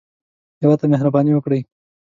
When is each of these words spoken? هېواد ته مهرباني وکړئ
هېواد 0.61 0.79
ته 0.81 0.85
مهرباني 0.93 1.31
وکړئ 1.33 1.61